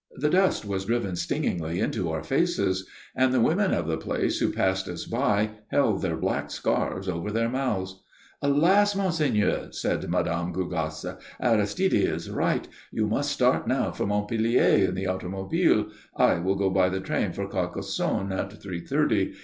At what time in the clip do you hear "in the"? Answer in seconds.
14.89-15.05